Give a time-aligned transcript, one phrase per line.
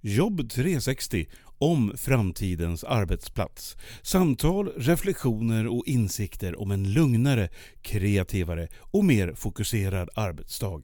[0.00, 1.26] Jobb 360
[1.58, 3.76] om framtidens arbetsplats.
[4.02, 7.48] Samtal, reflektioner och insikter om en lugnare,
[7.82, 10.82] kreativare och mer fokuserad arbetsdag.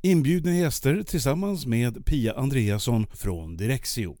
[0.00, 4.16] Inbjudna gäster tillsammans med Pia Andreasson från Direxio.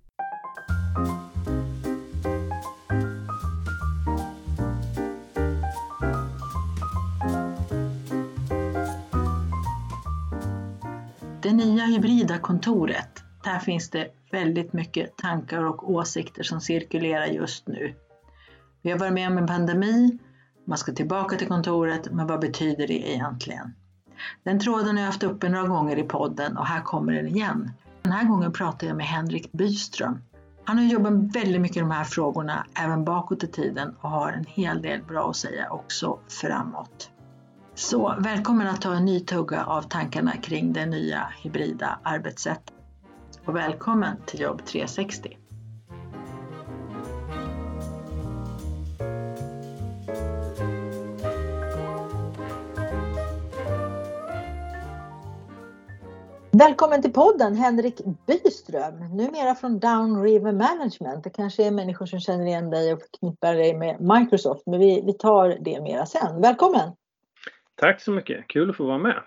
[11.42, 13.13] Det nya hybrida kontoret,
[13.44, 17.94] där finns det väldigt mycket tankar och åsikter som cirkulerar just nu.
[18.82, 20.18] Vi har varit med om en pandemi,
[20.64, 23.74] man ska tillbaka till kontoret, men vad betyder det egentligen?
[24.42, 27.70] Den tråden har jag haft uppe några gånger i podden och här kommer den igen.
[28.02, 30.18] Den här gången pratar jag med Henrik Byström.
[30.64, 34.32] Han har jobbat väldigt mycket med de här frågorna även bakåt i tiden och har
[34.32, 37.10] en hel del bra att säga också framåt.
[37.74, 42.73] Så välkommen att ta en ny tugga av tankarna kring det nya hybrida arbetssättet
[43.46, 45.36] och välkommen till Jobb 360.
[56.52, 61.24] Välkommen till podden Henrik Byström, numera från Down River Management.
[61.24, 65.02] Det kanske är människor som känner igen dig och förknippar dig med Microsoft, men vi,
[65.06, 66.40] vi tar det mera sen.
[66.40, 66.92] Välkommen!
[67.74, 69.22] Tack så mycket, kul att få vara med.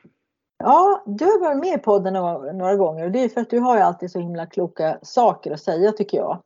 [0.59, 2.13] Ja, du har varit med i podden
[2.57, 5.51] några gånger och det är för att du har ju alltid så himla kloka saker
[5.51, 6.41] att säga tycker jag.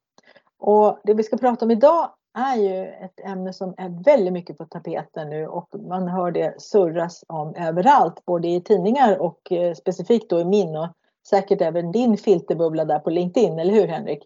[0.59, 4.57] Och det vi ska prata om idag är ju ett ämne som är väldigt mycket
[4.57, 9.73] på tapeten nu och man hör det surras om överallt, både i tidningar och eh,
[9.73, 10.87] specifikt då i min och
[11.29, 14.19] säkert även din filterbubbla där på LinkedIn, eller hur Henrik?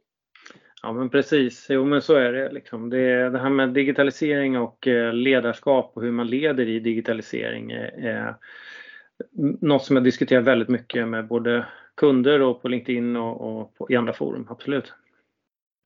[0.82, 2.52] Ja men precis, jo men så är det.
[2.52, 2.90] Liksom.
[2.90, 8.36] Det, det här med digitalisering och eh, ledarskap och hur man leder i digitalisering är
[9.62, 13.92] något som jag diskuterar väldigt mycket med både kunder och på LinkedIn och, och på,
[13.92, 14.94] i andra forum, absolut.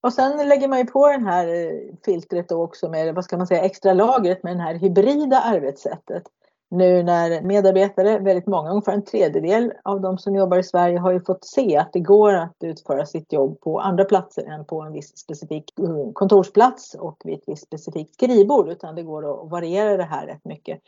[0.01, 3.37] Och sen lägger man ju på den här eh, filtret då också med, vad ska
[3.37, 6.23] man säga, extra lagret med det här hybrida arbetssättet.
[6.71, 11.11] Nu när medarbetare, väldigt många, ungefär en tredjedel av de som jobbar i Sverige har
[11.11, 14.81] ju fått se att det går att utföra sitt jobb på andra platser än på
[14.81, 19.51] en viss specifik eh, kontorsplats och vid ett visst specifikt skrivbord utan det går att
[19.51, 20.79] variera det här rätt mycket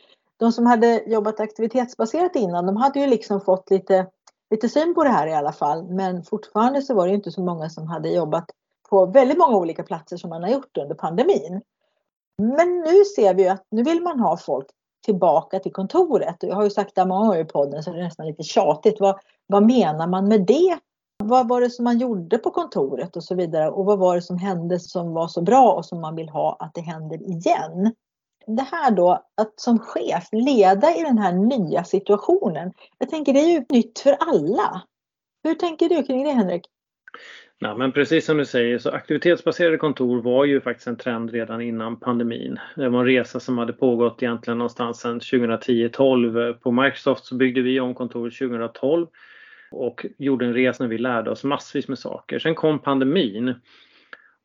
[0.42, 4.06] de som hade jobbat aktivitetsbaserat innan, de hade ju liksom fått lite,
[4.50, 5.84] lite syn på det här i alla fall.
[5.84, 8.44] Men fortfarande så var det inte så många som hade jobbat
[8.90, 11.62] på väldigt många olika platser som man har gjort under pandemin.
[12.38, 14.66] Men nu ser vi att nu vill man ha folk
[15.04, 16.36] tillbaka till kontoret.
[16.40, 19.00] Jag har ju sagt det många gånger i podden så det är nästan lite tjatigt.
[19.00, 20.78] Vad, vad menar man med det?
[21.24, 23.70] Vad var det som man gjorde på kontoret och så vidare?
[23.70, 26.56] Och vad var det som hände som var så bra och som man vill ha
[26.60, 27.94] att det händer igen?
[28.46, 32.72] Det här då att som chef leda i den här nya situationen.
[32.98, 34.82] Jag tänker det är ju nytt för alla.
[35.44, 36.62] Hur tänker du kring det Henrik?
[37.58, 41.60] Ja, men precis som du säger så aktivitetsbaserade kontor var ju faktiskt en trend redan
[41.60, 42.58] innan pandemin.
[42.76, 46.52] Det var en resa som hade pågått egentligen någonstans sedan 2010-12.
[46.52, 49.06] På Microsoft så byggde vi om kontoret 2012
[49.70, 52.38] och gjorde en resa när vi lärde oss massvis med saker.
[52.38, 53.54] Sen kom pandemin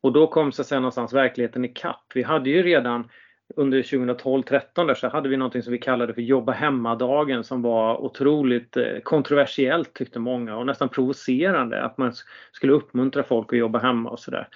[0.02, 2.06] och då kom så att säga någonstans verkligheten i kapp.
[2.14, 3.10] Vi hade ju redan
[3.56, 8.78] under 2012-13 så hade vi någonting som vi kallade för jobba hemma-dagen som var otroligt
[8.78, 12.14] eh, kontroversiellt tyckte många och nästan provocerande att man
[12.52, 14.48] skulle uppmuntra folk att jobba hemma och sådär.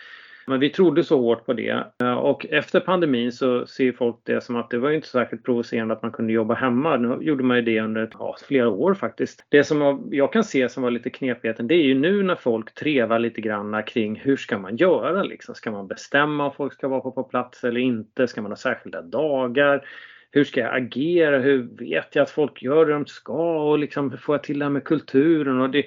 [0.47, 4.43] Men vi trodde så hårt på det eh, och efter pandemin så ser folk det
[4.43, 6.97] som att det var inte särskilt provocerande att man kunde jobba hemma.
[6.97, 9.45] Nu gjorde man ju det under ja, flera år faktiskt.
[9.49, 12.73] Det som jag kan se som var lite knepigheten det är ju nu när folk
[12.73, 15.55] trevar lite grann kring hur ska man göra liksom?
[15.55, 18.27] Ska man bestämma om folk ska vara på plats eller inte?
[18.27, 19.85] Ska man ha särskilda dagar?
[20.31, 21.39] hur ska jag agera?
[21.39, 23.69] Hur vet jag att folk gör det de ska?
[23.69, 25.61] Och liksom, hur får jag till det här med kulturen?
[25.61, 25.85] Och det,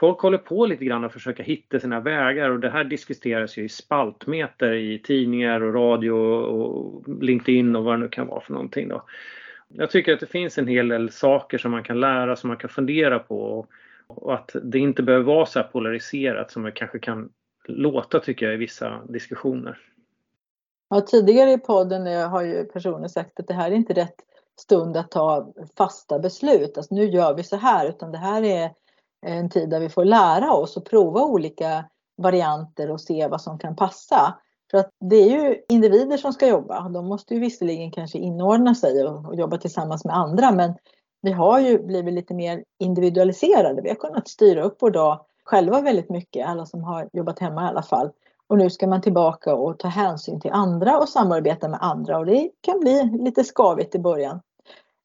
[0.00, 3.64] folk håller på lite grann och försöker hitta sina vägar och det här diskuteras ju
[3.64, 8.52] i spaltmeter i tidningar och radio och LinkedIn och vad det nu kan vara för
[8.52, 8.88] någonting.
[8.88, 9.02] Då.
[9.68, 12.56] Jag tycker att det finns en hel del saker som man kan lära, som man
[12.56, 13.66] kan fundera på
[14.06, 17.30] och att det inte behöver vara så här polariserat som det kanske kan
[17.64, 19.78] låta tycker jag i vissa diskussioner.
[20.88, 24.16] Ja, tidigare i podden har ju personer sagt att det här är inte rätt
[24.60, 26.76] stund att ta fasta beslut.
[26.76, 28.70] Alltså nu gör vi så här utan det här är
[29.26, 31.84] en tid där vi får lära oss och prova olika
[32.16, 34.34] varianter och se vad som kan passa.
[34.70, 36.88] För att det är ju individer som ska jobba.
[36.88, 40.74] De måste ju visserligen kanske inordna sig och, jobba tillsammans med andra men
[41.22, 43.82] vi har ju blivit lite mer individualiserade.
[43.82, 47.64] Vi har kunnat styra upp vår dag själva väldigt mycket, alla som har jobbat hemma
[47.64, 48.10] i alla fall.
[48.46, 52.26] Och nu ska man tillbaka och ta hänsyn till andra och samarbeta med andra och
[52.26, 54.40] det kan bli lite skavigt i början.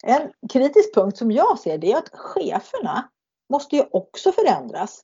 [0.04, 3.10] En kritisk punkt som jag ser det är att cheferna
[3.50, 5.02] måste ju också förändras.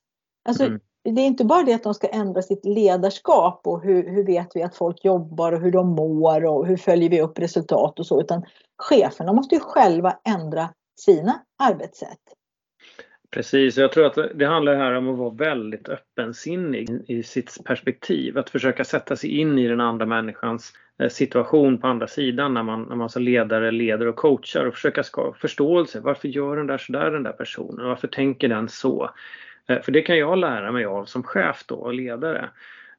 [0.50, 0.80] Alltså, mm.
[1.04, 4.56] det är inte bara det att de ska ändra sitt ledarskap och hur, hur vet
[4.56, 8.06] vi att folk jobbar och hur de mår och hur följer vi upp resultat och
[8.06, 8.46] så, utan
[8.78, 12.20] cheferna måste ju själva ändra sina arbetssätt.
[13.32, 18.38] Precis, jag tror att det handlar här om att vara väldigt öppensinnig i sitt perspektiv.
[18.38, 22.64] Att försöka sätta sig in i den andra människans eh, situation på andra sidan när
[22.64, 26.00] man, när man som ledare leder och coachar och försöka skapa förståelse.
[26.00, 27.88] Varför gör den där sådär den där personen?
[27.88, 29.10] Varför tänker den så?
[29.68, 32.50] Eh, för det kan jag lära mig av som chef då och ledare.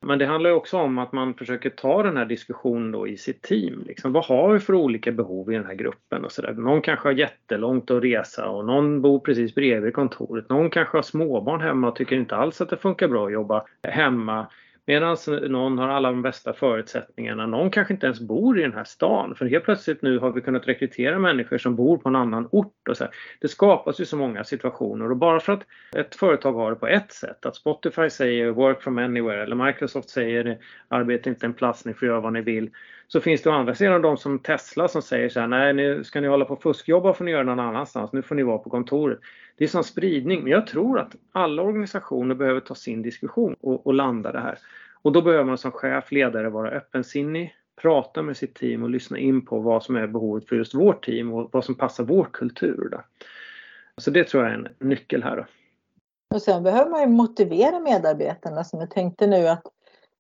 [0.03, 3.43] Men det handlar också om att man försöker ta den här diskussionen då i sitt
[3.43, 3.85] team.
[3.87, 6.25] Liksom, vad har vi för olika behov i den här gruppen?
[6.25, 6.53] och så där.
[6.53, 10.49] Någon kanske har jättelångt att resa och någon bor precis bredvid kontoret.
[10.49, 13.65] Någon kanske har småbarn hemma och tycker inte alls att det funkar bra att jobba
[13.83, 14.47] hemma.
[14.87, 15.17] Medan
[15.49, 17.47] någon har alla de bästa förutsättningarna.
[17.47, 19.35] Någon kanske inte ens bor i den här stan.
[19.35, 22.89] För helt plötsligt nu har vi kunnat rekrytera människor som bor på en annan ort.
[22.89, 23.13] Och så här.
[23.41, 26.87] Det skapas ju så många situationer och bara för att ett företag har det på
[26.87, 30.59] ett sätt, att Spotify säger work from anywhere eller Microsoft säger
[30.89, 32.71] arbeta inte en plats, ni får göra vad ni vill.
[33.13, 36.05] Så finns det å andra sidan de som Tesla som säger så här, nej nu
[36.05, 38.59] ska ni hålla på och fuskjobba får ni göra någon annanstans, nu får ni vara
[38.59, 39.19] på kontoret.
[39.57, 43.87] Det är sån spridning, men jag tror att alla organisationer behöver ta sin diskussion och,
[43.87, 44.59] och landa det här.
[45.03, 49.19] Och då behöver man som chef, ledare vara öppensinnig, prata med sitt team och lyssna
[49.19, 52.29] in på vad som är behovet för just vårt team och vad som passar vår
[52.33, 52.89] kultur.
[52.91, 53.01] Då.
[53.97, 55.37] Så det tror jag är en nyckel här.
[55.37, 55.45] Då.
[56.35, 59.63] Och sen behöver man ju motivera medarbetarna som jag tänkte nu att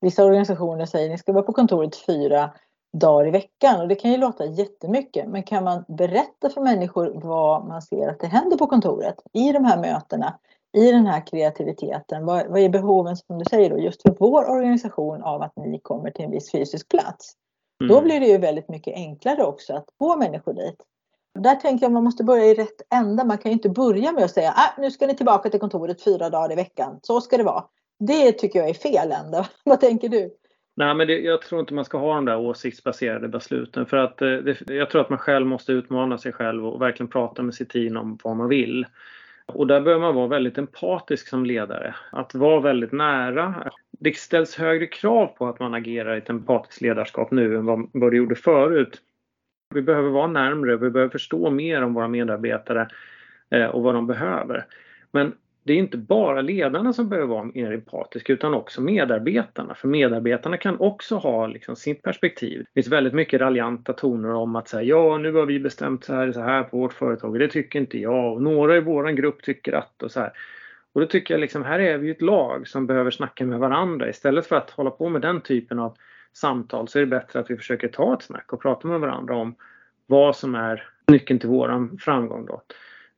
[0.00, 2.50] vissa organisationer säger ni ska vara på kontoret fyra
[2.92, 7.12] dagar i veckan och det kan ju låta jättemycket men kan man berätta för människor
[7.14, 10.38] vad man ser att det händer på kontoret i de här mötena,
[10.76, 14.50] i den här kreativiteten, vad, vad är behoven som du säger då just för vår
[14.50, 17.36] organisation av att ni kommer till en viss fysisk plats?
[17.82, 17.94] Mm.
[17.94, 20.82] Då blir det ju väldigt mycket enklare också att få människor dit.
[21.38, 23.24] Där tänker jag man måste börja i rätt ända.
[23.24, 26.02] Man kan ju inte börja med att säga ah, nu ska ni tillbaka till kontoret
[26.02, 27.00] fyra dagar i veckan.
[27.02, 27.64] Så ska det vara.
[27.98, 29.46] Det tycker jag är fel ända.
[29.64, 30.36] Vad tänker du?
[30.74, 34.22] Nej, men det, jag tror inte man ska ha de där åsiktsbaserade besluten för att
[34.22, 37.54] eh, det, jag tror att man själv måste utmana sig själv och verkligen prata med
[37.54, 38.86] sitt team om vad man vill.
[39.46, 41.94] Och där behöver man vara väldigt empatisk som ledare.
[42.12, 43.72] Att vara väldigt nära.
[43.90, 47.90] Det ställs högre krav på att man agerar i ett empatiskt ledarskap nu än vad,
[47.92, 49.00] vad det gjorde förut.
[49.74, 52.88] Vi behöver vara närmre, vi behöver förstå mer om våra medarbetare
[53.50, 54.66] eh, och vad de behöver.
[55.10, 59.74] Men det är inte bara ledarna som behöver vara mer empatiska utan också medarbetarna.
[59.74, 62.58] För medarbetarna kan också ha liksom sitt perspektiv.
[62.58, 66.14] Det finns väldigt mycket raljanta toner om att säga ja nu har vi bestämt så
[66.14, 69.10] här, så här på vårt företag och det tycker inte jag och några i vår
[69.10, 70.32] grupp tycker att och så här.
[70.92, 74.08] Och då tycker jag liksom här är vi ett lag som behöver snacka med varandra
[74.08, 75.96] istället för att hålla på med den typen av
[76.32, 79.36] samtal så är det bättre att vi försöker ta ett snack och prata med varandra
[79.36, 79.54] om
[80.06, 82.62] vad som är nyckeln till våran framgång då.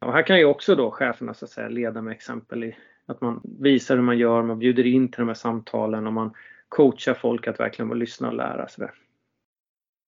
[0.05, 3.21] Och här kan ju också då cheferna så att säga leda med exempel i att
[3.21, 6.35] man visar hur man gör, man bjuder in till de här samtalen och man
[6.69, 8.89] coachar folk att verkligen lyssna och lära sig.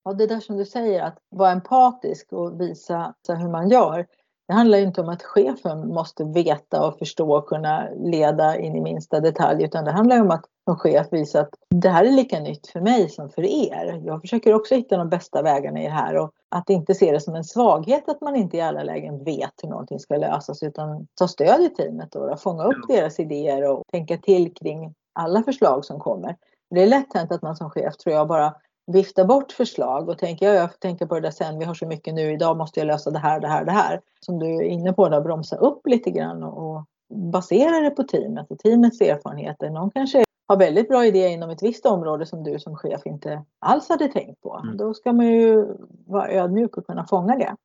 [0.05, 4.07] Ja, det där som du säger att vara empatisk och visa hur man gör.
[4.49, 8.81] Det handlar inte om att chefen måste veta och förstå och kunna leda in i
[8.81, 12.41] minsta detalj utan det handlar om att som chef visa att det här är lika
[12.41, 14.03] nytt för mig som för er.
[14.05, 17.21] Jag försöker också hitta de bästa vägarna i det här och att inte se det
[17.21, 21.07] som en svaghet att man inte i alla lägen vet hur någonting ska lösas utan
[21.15, 25.85] ta stöd i teamet och fånga upp deras idéer och tänka till kring alla förslag
[25.85, 26.37] som kommer.
[26.71, 28.55] Det är lätt hänt att man som chef tror jag bara
[28.87, 31.75] vifta bort förslag och tänka, ja, jag får tänka på det där sen, vi har
[31.75, 34.00] så mycket nu, idag måste jag lösa det här, det här, det här.
[34.21, 38.50] Som du är inne på, där, bromsa upp lite grann och, basera det på teamet
[38.50, 39.71] och teamets erfarenheter.
[39.71, 43.43] Någon kanske har väldigt bra idéer inom ett visst område som du som chef inte
[43.59, 44.61] alls hade tänkt på.
[44.64, 44.76] Mm.
[44.76, 45.66] Då ska man ju
[46.07, 47.57] vara ödmjuk och kunna fånga det.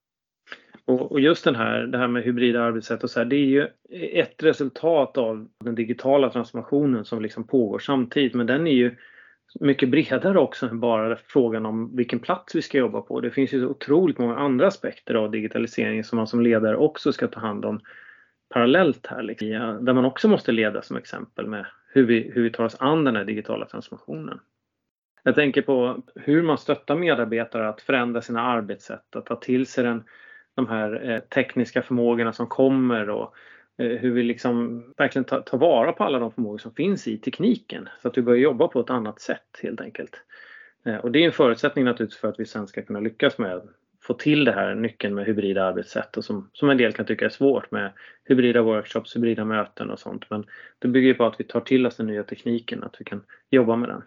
[0.85, 3.67] Och, just den här, det här med hybrida arbetssätt och så här, det är ju
[4.13, 8.33] ett resultat av den digitala transformationen som liksom pågår samtidigt.
[8.33, 8.95] Men den är ju
[9.59, 13.19] mycket bredare också än bara frågan om vilken plats vi ska jobba på.
[13.19, 17.13] Det finns ju så otroligt många andra aspekter av digitalisering som man som ledare också
[17.13, 17.79] ska ta hand om
[18.49, 19.23] parallellt här.
[19.23, 19.49] Liksom,
[19.81, 23.03] där man också måste leda som exempel med hur vi, hur vi tar oss an
[23.03, 24.39] den här digitala transformationen.
[25.23, 29.83] Jag tänker på hur man stöttar medarbetare att förändra sina arbetssätt, att ta till sig
[29.83, 30.03] den,
[30.55, 33.35] de här eh, tekniska förmågorna som kommer och
[33.81, 37.17] Eh, hur vi liksom verkligen tar, tar vara på alla de förmågor som finns i
[37.17, 40.15] tekniken så att vi börjar jobba på ett annat sätt helt enkelt.
[40.85, 43.55] Eh, och det är en förutsättning naturligtvis för att vi sen ska kunna lyckas med
[43.55, 43.65] att
[44.01, 47.25] få till det här nyckeln med hybrida arbetssätt och som, som en del kan tycka
[47.25, 47.91] är svårt med
[48.25, 50.29] hybrida workshops, hybrida möten och sånt.
[50.29, 50.45] Men
[50.79, 53.75] det bygger på att vi tar till oss den nya tekniken, att vi kan jobba
[53.75, 54.01] med den.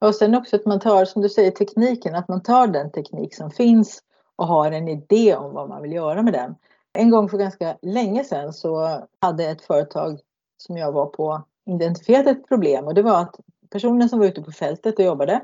[0.00, 3.34] Och sen också att man tar, som du säger, tekniken, att man tar den teknik
[3.34, 4.02] som finns
[4.36, 6.54] och har en idé om vad man vill göra med den.
[6.92, 10.20] En gång för ganska länge sedan så hade ett företag
[10.56, 14.42] som jag var på identifierat ett problem och det var att personer som var ute
[14.42, 15.42] på fältet och jobbade,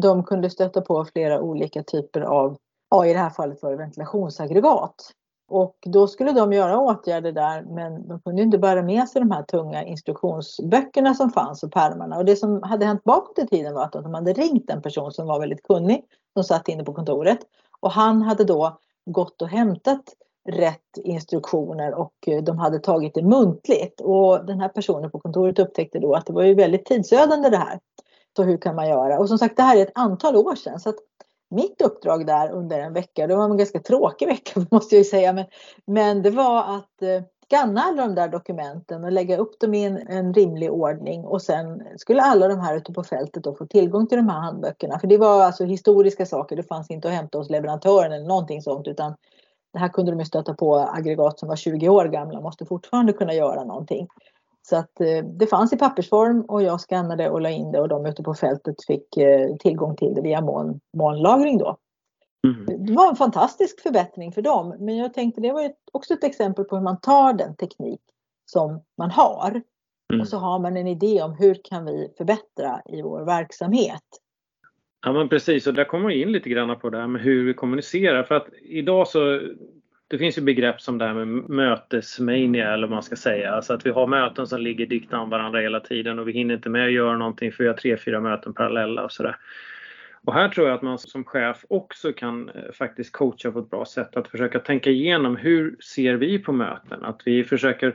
[0.00, 2.56] de kunde stöta på flera olika typer av,
[2.90, 5.12] ja i det här fallet var det ventilationsaggregat.
[5.48, 9.30] Och då skulle de göra åtgärder där men de kunde inte bära med sig de
[9.30, 12.16] här tunga instruktionsböckerna som fanns och pärmarna.
[12.16, 15.12] Och det som hade hänt bakåt i tiden var att de hade ringt en person
[15.12, 17.38] som var väldigt kunnig som satt inne på kontoret.
[17.80, 20.02] Och han hade då gått och hämtat
[20.48, 24.00] rätt instruktioner och eh, de hade tagit det muntligt.
[24.00, 27.56] Och den här personen på kontoret upptäckte då att det var ju väldigt tidsödande det
[27.56, 27.80] här.
[28.36, 29.18] Så hur kan man göra?
[29.18, 30.80] Och som sagt det här är ett antal år sedan.
[30.80, 30.98] Så att
[31.50, 35.04] mitt uppdrag där under en vecka, det var en ganska tråkig vecka måste jag ju
[35.04, 35.46] säga, men,
[35.86, 39.84] men det var att eh, skanna alla de där dokumenten och lägga upp dem i
[39.84, 43.66] en, en, rimlig ordning och sen skulle alla de här ute på fältet då få
[43.66, 44.98] tillgång till de här handböckerna.
[44.98, 48.62] För det var alltså historiska saker, det fanns inte att hämta hos leverantören eller någonting
[48.62, 49.14] sånt utan
[49.72, 53.12] det här kunde de ju stöta på aggregat som var 20 år gamla, måste fortfarande
[53.12, 54.08] kunna göra någonting.
[54.62, 57.88] Så att eh, det fanns i pappersform och jag skannade och la in det och
[57.88, 61.76] de ute på fältet fick eh, tillgång till det via moln, molnlagring då.
[62.46, 62.86] Mm.
[62.86, 64.76] Det var en fantastisk förbättring för dem.
[64.78, 68.00] Men jag tänkte det var också ett exempel på hur man tar den teknik
[68.46, 69.62] som man har
[70.12, 70.20] mm.
[70.20, 74.02] och så har man en idé om hur kan vi förbättra i vår verksamhet.
[75.02, 77.44] Ja men precis och där kommer vi in lite grann på det här med hur
[77.44, 79.40] vi kommunicerar för att idag så
[80.08, 83.52] det finns ju begrepp som det här med mötesmania eller vad man ska säga.
[83.52, 86.54] Alltså att vi har möten som ligger dikt an varandra hela tiden och vi hinner
[86.54, 89.36] inte med att göra någonting för vi har tre, fyra möten parallella och sådär.
[90.24, 93.70] Och här tror jag att man som chef också kan eh, faktiskt coacha på ett
[93.70, 94.16] bra sätt.
[94.16, 97.04] Att försöka tänka igenom hur ser vi på möten?
[97.04, 97.94] Att vi försöker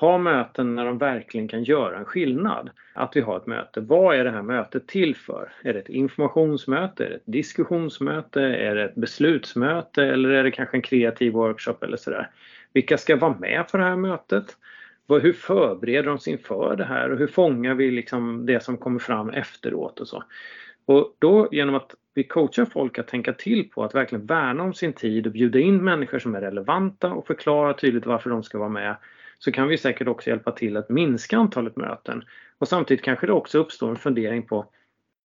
[0.00, 2.70] ha möten när de verkligen kan göra en skillnad.
[2.94, 3.80] Att vi har ett möte.
[3.80, 5.52] Vad är det här mötet till för?
[5.62, 7.06] Är det ett informationsmöte?
[7.06, 8.42] Är det ett diskussionsmöte?
[8.42, 10.04] Är det ett beslutsmöte?
[10.04, 12.30] Eller är det kanske en kreativ workshop eller sådär?
[12.72, 14.56] Vilka ska vara med på det här mötet?
[15.08, 18.98] Hur förbereder de sig inför det här och hur fångar vi liksom det som kommer
[18.98, 20.24] fram efteråt och så?
[20.86, 24.74] Och då genom att vi coachar folk att tänka till på att verkligen värna om
[24.74, 28.58] sin tid och bjuda in människor som är relevanta och förklara tydligt varför de ska
[28.58, 28.96] vara med
[29.40, 32.24] så kan vi säkert också hjälpa till att minska antalet möten.
[32.58, 34.66] Och samtidigt kanske det också uppstår en fundering på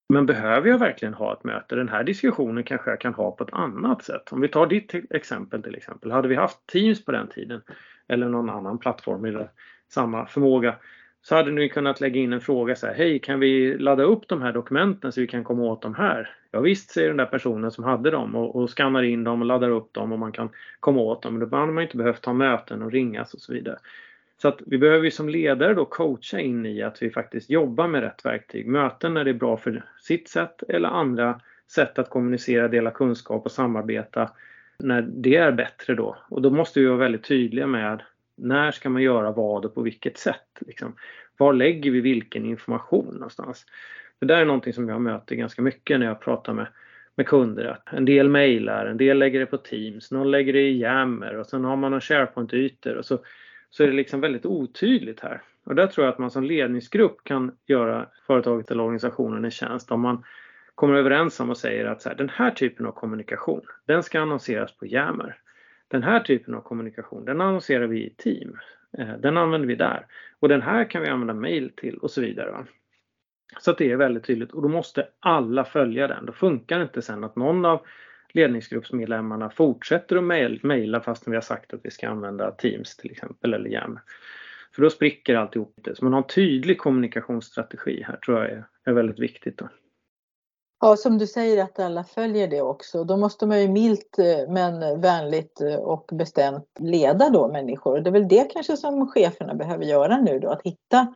[0.09, 1.75] men behöver jag verkligen ha ett möte?
[1.75, 4.31] Den här diskussionen kanske jag kan ha på ett annat sätt.
[4.31, 6.11] Om vi tar ditt exempel till exempel.
[6.11, 7.61] Hade vi haft Teams på den tiden
[8.07, 9.49] eller någon annan plattform med
[9.89, 10.75] samma förmåga
[11.21, 14.27] så hade ni kunnat lägga in en fråga så här, hej kan vi ladda upp
[14.27, 16.35] de här dokumenten så vi kan komma åt dem här?
[16.51, 19.47] Ja visst säger den där personen som hade dem och, och skannar in dem och
[19.47, 21.39] laddar upp dem och man kan komma åt dem.
[21.39, 23.77] Då hade man inte behövt ta möten och ringas och så vidare.
[24.37, 28.01] Så att vi behöver som ledare då coacha in i att vi faktiskt jobbar med
[28.01, 28.67] rätt verktyg.
[28.67, 33.45] Möten när det är bra för sitt sätt eller andra sätt att kommunicera, dela kunskap
[33.45, 34.31] och samarbeta
[34.79, 36.17] när det är bättre då.
[36.29, 38.01] Och då måste vi vara väldigt tydliga med
[38.37, 40.61] när ska man göra vad och på vilket sätt?
[40.67, 40.95] Liksom.
[41.37, 43.65] Var lägger vi vilken information någonstans?
[44.19, 46.67] Det där är någonting som jag möter ganska mycket när jag pratar med,
[47.15, 47.65] med kunder.
[47.65, 51.35] Att en del mejlar, en del lägger det på Teams, någon lägger det i Jammer
[51.37, 53.19] och sen har man någon SharePoint-ytor och så,
[53.69, 55.41] så är det liksom väldigt otydligt här.
[55.65, 59.91] Och där tror jag att man som ledningsgrupp kan göra företaget eller organisationen en tjänst
[59.91, 60.23] om man
[60.75, 64.19] kommer överens om och säger att så här, den här typen av kommunikation, den ska
[64.19, 65.37] annonseras på jammer.
[65.87, 68.59] Den här typen av kommunikation, den annonserar vi i team.
[68.97, 70.05] Eh, den använder vi där.
[70.39, 72.65] Och den här kan vi använda mail till och så vidare.
[73.59, 76.25] Så att det är väldigt tydligt och då måste alla följa den.
[76.25, 77.85] Då funkar det inte sen att någon av
[78.35, 83.53] ledningsgruppsmedlemmarna fortsätter att mejla fastän vi har sagt att vi ska använda Teams till exempel
[83.53, 83.99] eller Jam,
[84.75, 85.87] För då spricker alltihop.
[85.93, 89.57] Så man har en tydlig kommunikationsstrategi här tror jag är, är väldigt viktigt.
[89.57, 89.69] Då.
[90.81, 93.03] Ja, som du säger att alla följer det också.
[93.03, 97.99] Då måste man ju milt eh, men vänligt eh, och bestämt leda då människor.
[97.99, 101.13] Det är väl det kanske som cheferna behöver göra nu då, att hitta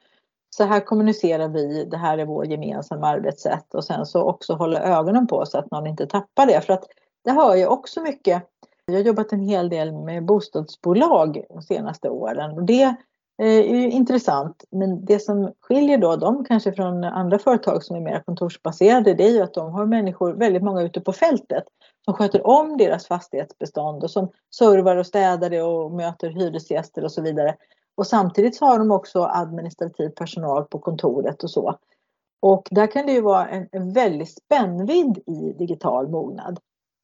[0.49, 4.79] så här kommunicerar vi, det här är vår gemensamma arbetssätt och sen så också hålla
[4.79, 6.61] ögonen på så att någon inte tappar det.
[6.61, 6.85] För att
[7.23, 8.43] det hör jag också mycket.
[8.85, 12.83] Jag har jobbat en hel del med bostadsbolag de senaste åren och det
[13.41, 14.63] eh, är ju intressant.
[14.71, 19.23] Men det som skiljer då dem kanske från andra företag som är mer kontorsbaserade det
[19.23, 21.63] är ju att de har människor, väldigt många ute på fältet
[22.05, 27.11] som sköter om deras fastighetsbestånd och som servar och städar det och möter hyresgäster och
[27.11, 27.55] så vidare.
[27.95, 31.75] Och samtidigt så har de också administrativ personal på kontoret och så.
[32.41, 36.59] Och där kan det ju vara en, en väldig spännvidd i digital mognad.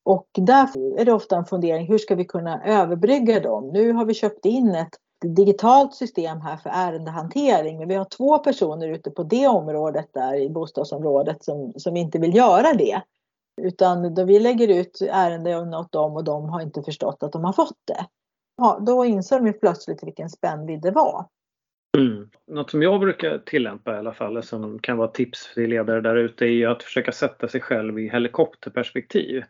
[0.06, 0.68] Och där
[1.00, 3.70] är det ofta en fundering, hur ska vi kunna överbrygga dem?
[3.74, 7.78] Nu har vi köpt in ett digitalt system här för ärendehantering.
[7.78, 12.20] Men vi har två personer ute på det området där i bostadsområdet som, som inte
[12.20, 13.02] vill göra det.
[13.62, 17.44] Utan då vi lägger ut ärenden åt dem och de har inte förstått att de
[17.44, 18.06] har fått det.
[18.58, 21.26] Ja, då inser de ju plötsligt vilken spännvidd det var.
[21.98, 22.30] Mm.
[22.48, 26.16] Något som jag brukar tillämpa i alla fall, som kan vara tips till ledare där
[26.16, 29.44] ute, är ju att försöka sätta sig själv i helikopterperspektiv.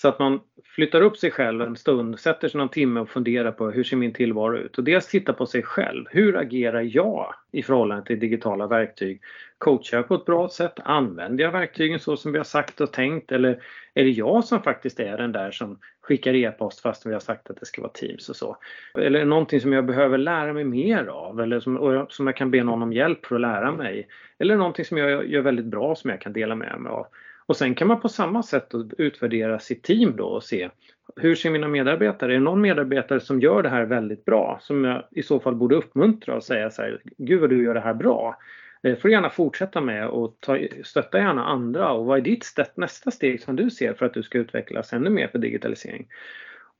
[0.00, 3.52] Så att man flyttar upp sig själv en stund, sätter sig någon timme och funderar
[3.52, 4.78] på hur ser min tillvaro ut?
[4.78, 6.04] Och dels titta på sig själv.
[6.10, 9.20] Hur agerar jag i förhållande till digitala verktyg?
[9.58, 10.72] Coachar jag på ett bra sätt?
[10.84, 13.32] Använder jag verktygen så som vi har sagt och tänkt?
[13.32, 13.62] Eller
[13.94, 17.50] är det jag som faktiskt är den där som skickar e-post fast vi har sagt
[17.50, 18.56] att det ska vara Teams och så?
[18.94, 21.40] Eller är det någonting som jag behöver lära mig mer av?
[21.40, 24.08] Eller som, som jag kan be någon om hjälp för att lära mig?
[24.38, 27.06] Eller någonting som jag gör väldigt bra som jag kan dela med mig av?
[27.48, 30.68] Och sen kan man på samma sätt utvärdera sitt team då och se
[31.16, 32.32] hur ser mina medarbetare?
[32.32, 35.54] Är det någon medarbetare som gör det här väldigt bra som jag i så fall
[35.54, 38.38] borde uppmuntra och säga så här, Gud vad du gör det här bra.
[38.82, 42.46] Det får du gärna fortsätta med och ta, stötta gärna andra och vad är ditt
[42.74, 46.06] nästa steg som du ser för att du ska utvecklas ännu mer för digitalisering?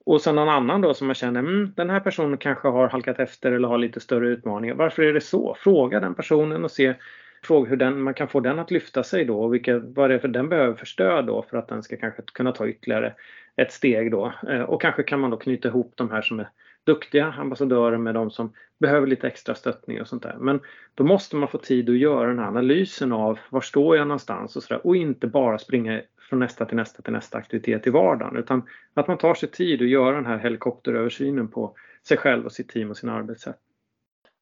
[0.05, 3.19] Och sen någon annan då som man känner, mm, den här personen kanske har halkat
[3.19, 4.75] efter eller har lite större utmaningar.
[4.75, 5.57] Varför är det så?
[5.61, 6.95] Fråga den personen och se
[7.43, 10.15] fråga hur den, man kan få den att lyfta sig då och vilka, vad det
[10.15, 13.15] är för den behöver för stöd då för att den ska kanske kunna ta ytterligare
[13.57, 14.33] ett steg då.
[14.49, 16.49] Eh, och kanske kan man då knyta ihop de här som är
[16.85, 20.37] duktiga ambassadörer med de som behöver lite extra stöttning och sånt där.
[20.39, 20.61] Men
[20.95, 24.57] då måste man få tid att göra den här analysen av var står jag någonstans
[24.57, 28.37] och sådär och inte bara springa från nästa till nästa till nästa aktivitet i vardagen
[28.37, 28.63] utan
[28.95, 31.75] att man tar sig tid att göra den här helikopteröversynen på
[32.09, 33.59] sig själv och sitt team och sina arbetssätt.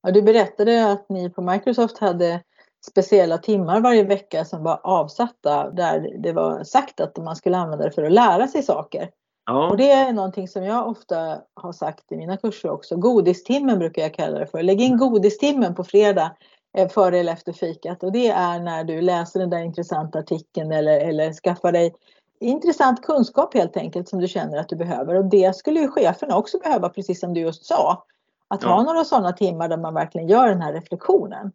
[0.03, 2.43] Ja, du berättade att ni på Microsoft hade
[2.91, 7.85] speciella timmar varje vecka som var avsatta där det var sagt att man skulle använda
[7.85, 9.11] det för att lära sig saker.
[9.47, 9.71] Ja.
[9.71, 12.97] Och det är någonting som jag ofta har sagt i mina kurser också.
[12.97, 14.63] Godistimmen brukar jag kalla det för.
[14.63, 16.37] Lägg in godistimmen på fredag
[16.79, 20.73] eh, före eller efter fikat och det är när du läser den där intressanta artikeln
[20.73, 21.95] eller, eller skaffar dig
[22.41, 26.37] intressant kunskap helt enkelt som du känner att du behöver och det skulle ju cheferna
[26.37, 28.05] också behöva precis som du just sa.
[28.49, 28.69] Att ja.
[28.69, 31.53] ha några sådana timmar där man verkligen gör den här reflektionen.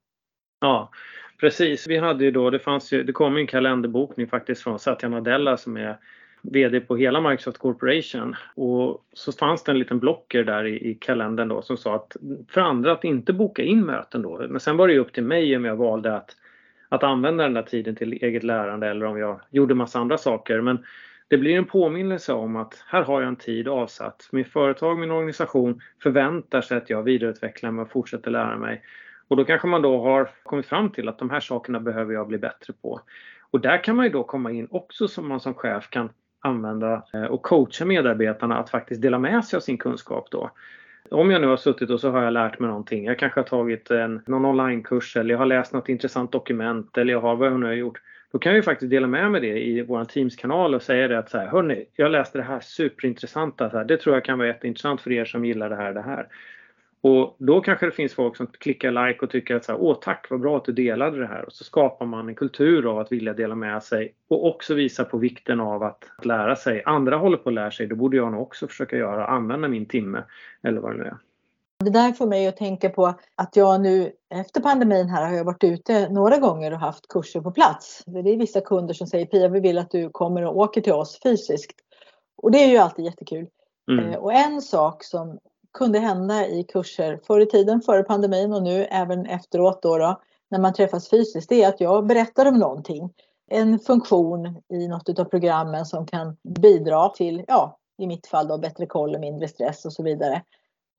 [0.60, 0.90] Ja,
[1.42, 5.10] Precis, vi hade ju då, det fanns ju, det kom en kalenderbokning faktiskt från Satya
[5.10, 5.98] Nadella som är
[6.42, 10.94] VD på hela Microsoft Corporation och så fanns det en liten blocker där i, i
[10.94, 12.18] kalendern då som sa att
[12.50, 14.46] för andra att inte boka in möten då.
[14.50, 16.36] Men sen var det ju upp till mig om jag valde att,
[16.90, 20.62] att använda den där tiden till eget lärande eller om jag gjorde massa andra saker.
[20.62, 20.86] Men
[21.28, 24.30] det blir en påminnelse om att här har jag en tid avsatt.
[24.32, 28.82] Mitt företag, min organisation förväntar sig att jag vidareutvecklar mig och fortsätter lära mig.
[29.32, 32.28] Och då kanske man då har kommit fram till att de här sakerna behöver jag
[32.28, 33.02] bli bättre på.
[33.52, 37.04] Och där kan man ju då komma in också som man som chef kan använda
[37.14, 40.52] eh, och coacha medarbetarna att faktiskt dela med sig av sin kunskap då.
[41.12, 43.06] Om jag nu har suttit och så har jag lärt mig någonting.
[43.06, 47.14] Jag kanske har tagit en, någon onlinekurs eller jag har läst något intressant dokument eller
[47.14, 48.02] jag har vad jag nu har gjort.
[48.32, 51.20] Då kan jag ju faktiskt dela med mig det i vår Teams-kanal och säga det
[51.20, 53.70] att så här, hörni, jag läste det här superintressanta.
[53.70, 56.02] Så här, det tror jag kan vara jätteintressant för er som gillar det här, det
[56.02, 56.28] här.
[57.04, 59.98] Och då kanske det finns folk som klickar like och tycker att så här, åh
[60.02, 63.00] tack vad bra att du delade det här och så skapar man en kultur av
[63.00, 66.84] att vilja dela med sig och också visa på vikten av att, lära sig.
[66.86, 69.86] Andra håller på att lära sig, då borde jag nog också försöka göra, använda min
[69.86, 70.24] timme
[70.64, 71.18] eller vad det nu är.
[71.84, 75.44] Det där får mig att tänka på att jag nu efter pandemin här har jag
[75.44, 78.04] varit ute några gånger och haft kurser på plats.
[78.06, 80.94] Det är vissa kunder som säger Pia vi vill att du kommer och åker till
[80.94, 81.80] oss fysiskt.
[82.38, 83.48] Och det är ju alltid jättekul.
[83.92, 84.10] Mm.
[84.10, 85.40] Eh, och en sak som
[85.74, 90.22] kunde hända i kurser förr i tiden, före pandemin och nu även efteråt då, då
[90.50, 93.14] när man träffas fysiskt, det är att jag berättar om någonting.
[93.48, 98.58] En funktion i något av programmen som kan bidra till, ja, i mitt fall då
[98.58, 100.44] bättre koll och mindre stress och så vidare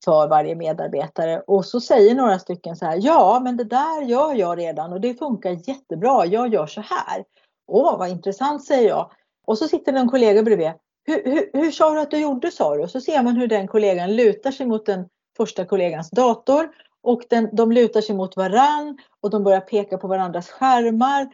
[0.04, 1.40] för varje medarbetare.
[1.46, 5.00] Och så säger några stycken så här, ja men det där gör jag redan och
[5.00, 7.24] det funkar jättebra, jag gör så här.
[7.66, 9.11] Åh vad intressant säger jag.
[9.46, 10.72] Och så sitter en kollega bredvid,
[11.04, 12.82] hur, hur, hur sa du att du gjorde sa du?
[12.82, 16.68] Och så ser man hur den kollegan lutar sig mot den första kollegans dator
[17.02, 21.28] och den, de lutar sig mot varann och de börjar peka på varandras skärmar.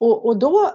[0.00, 0.70] Och, och då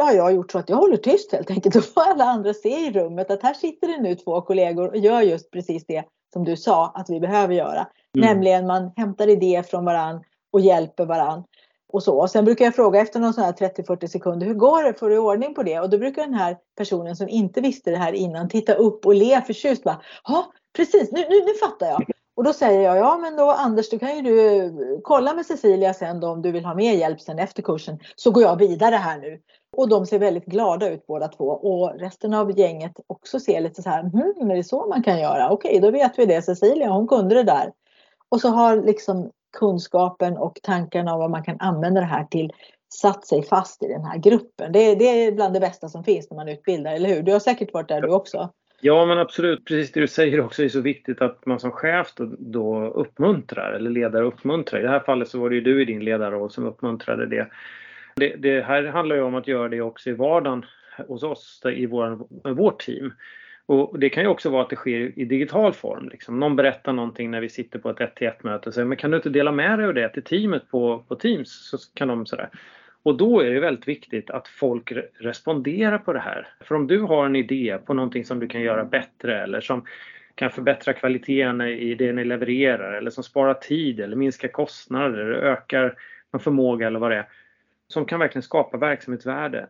[0.00, 1.74] har jag gjort så att jag håller tyst helt enkelt.
[1.74, 4.96] Då får alla andra se i rummet att här sitter det nu två kollegor och
[4.96, 7.86] gör just precis det som du sa att vi behöver göra.
[8.16, 8.28] Mm.
[8.28, 11.44] Nämligen man hämtar idéer från varann och hjälper varann
[11.92, 12.28] och så.
[12.28, 14.94] Sen brukar jag fråga efter någon sån här 30-40 sekunder, hur går det?
[14.94, 15.80] Får du ordning på det?
[15.80, 19.14] Och då brukar den här personen som inte visste det här innan titta upp och
[19.14, 19.82] le förtjust.
[20.24, 22.04] Ja, precis, nu, nu, nu fattar jag.
[22.34, 25.46] Och då säger jag, ja men då Anders, då kan ju du eh, kolla med
[25.46, 27.98] Cecilia sen då om du vill ha mer hjälp sen efter kursen.
[28.16, 29.40] Så går jag vidare här nu.
[29.76, 31.44] Och de ser väldigt glada ut båda två.
[31.44, 35.20] Och resten av gänget också ser lite så här, hmm, är det så man kan
[35.20, 35.50] göra?
[35.50, 36.42] Okej, då vet vi det.
[36.42, 37.72] Cecilia, hon kunde det där.
[38.28, 42.52] Och så har liksom kunskapen och tankarna om vad man kan använda det här till
[42.94, 44.72] satt sig fast i den här gruppen.
[44.72, 47.22] Det, det, är bland det bästa som finns när man utbildar, eller hur?
[47.22, 48.50] Du har säkert varit där du också.
[48.84, 52.12] Ja men absolut, precis det du säger också är så viktigt att man som chef
[52.16, 54.80] då, då uppmuntrar eller ledare uppmuntrar.
[54.80, 57.48] I det här fallet så var det ju du i din ledarroll som uppmuntrade det.
[58.16, 58.36] det.
[58.36, 60.64] Det, här handlar ju om att göra det också i vardagen
[61.08, 62.18] hos oss i vår,
[62.54, 63.12] vårt team.
[63.72, 66.08] Och det kan ju också vara att det sker i digital form.
[66.08, 66.40] Liksom.
[66.40, 68.96] Någon berättar någonting när vi sitter på ett 1 till 1 möte och säger men
[68.96, 71.68] kan du inte dela med dig av det till teamet på, på Teams?
[71.70, 72.48] Så kan de sådär.
[73.02, 76.48] Och då är det väldigt viktigt att folk responderar på det här.
[76.60, 79.84] För om du har en idé på någonting som du kan göra bättre eller som
[80.34, 85.94] kan förbättra kvaliteten i det ni levererar eller som sparar tid eller minskar kostnader, ökar
[86.40, 87.28] förmåga eller vad det är.
[87.88, 89.68] Som kan verkligen skapa verksamhetsvärde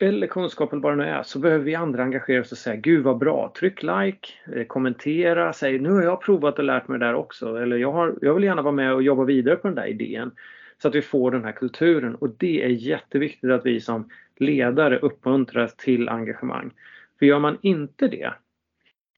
[0.00, 2.76] eller kunskap eller vad det nu är så behöver vi andra engagera oss och säga
[2.76, 6.98] Gud vad bra, tryck like, eh, kommentera, säg nu har jag provat och lärt mig
[6.98, 9.68] det där också eller jag, har, jag vill gärna vara med och jobba vidare på
[9.68, 10.30] den där idén.
[10.82, 14.98] Så att vi får den här kulturen och det är jätteviktigt att vi som ledare
[14.98, 16.70] uppmuntras till engagemang.
[17.18, 18.32] För gör man inte det,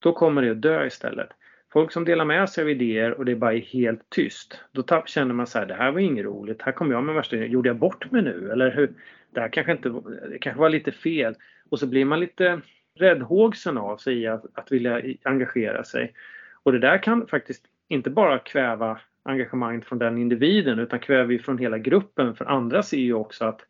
[0.01, 1.29] då kommer det att dö istället.
[1.73, 4.61] Folk som delar med sig av idéer och det är bara helt tyst.
[4.73, 7.37] Då känner man så här, det här var inget roligt, här kom jag med värsta
[7.37, 8.51] gjorde jag bort mig nu?
[8.53, 8.93] Eller hur?
[9.31, 9.89] Det här kanske inte,
[10.31, 11.35] det kanske var lite fel.
[11.71, 12.61] Och så blir man lite
[12.99, 16.13] räddhågsen av sig i att, att vilja engagera sig.
[16.63, 21.39] Och det där kan faktiskt inte bara kväva engagemanget från den individen utan kväver ju
[21.39, 22.35] från hela gruppen.
[22.35, 23.61] För andra ser ju också att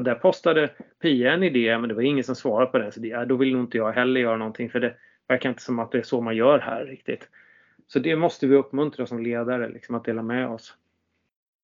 [0.00, 0.70] där postade
[1.02, 2.92] Pia en idé men det var ingen som svarade på den.
[2.92, 4.94] Så det, då vill nog inte jag heller göra någonting för det
[5.28, 7.28] verkar inte som att det är så man gör här riktigt.
[7.88, 10.74] Så det måste vi uppmuntra som ledare, liksom att dela med oss.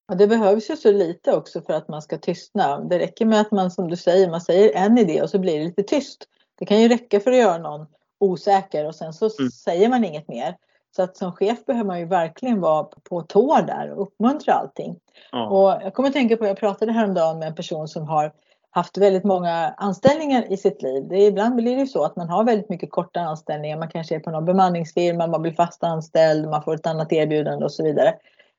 [0.09, 2.81] Ja, det behövs ju så lite också för att man ska tystna.
[2.81, 5.59] Det räcker med att man som du säger, man säger en idé och så blir
[5.59, 6.29] det lite tyst.
[6.59, 7.87] Det kan ju räcka för att göra någon
[8.19, 9.51] osäker och sen så mm.
[9.51, 10.57] säger man inget mer.
[10.97, 14.97] Så att som chef behöver man ju verkligen vara på tå där och uppmuntra allting.
[15.33, 15.49] Ja.
[15.49, 18.33] Och jag kommer att tänka på, jag pratade häromdagen med en person som har
[18.79, 21.09] haft väldigt många anställningar i sitt liv.
[21.09, 23.79] Det är, ibland blir det så att man har väldigt mycket korta anställningar.
[23.79, 27.65] Man kanske är på någon bemanningsfirma, man blir fast anställd, man får ett annat erbjudande
[27.65, 28.15] och så vidare.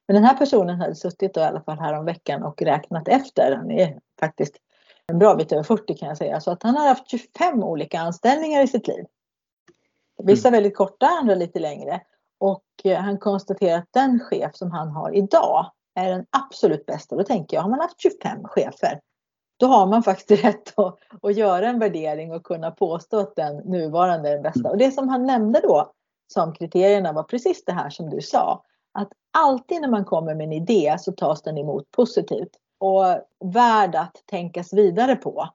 [0.07, 3.07] Men den här personen hade suttit då i alla fall här om veckan och räknat
[3.07, 3.55] efter.
[3.55, 4.55] Han är faktiskt
[5.07, 6.41] en bra bit över 40 kan jag säga.
[6.41, 9.05] Så att han har haft 25 olika anställningar i sitt liv.
[10.23, 10.57] Vissa mm.
[10.57, 12.01] väldigt korta, andra lite längre.
[12.39, 17.15] Och eh, han konstaterar att den chef som han har idag är den absolut bästa.
[17.15, 18.99] Då tänker jag, har man haft 25 chefer
[19.59, 23.57] då har man faktiskt rätt att, att göra en värdering och kunna påstå att den
[23.57, 24.69] nuvarande är den bästa.
[24.69, 25.91] Och det som han nämnde då
[26.33, 28.63] som kriterierna var precis det här som du sa.
[28.91, 33.03] Att alltid när man kommer med en idé så tas den emot positivt och
[33.53, 35.49] värd att tänkas vidare på.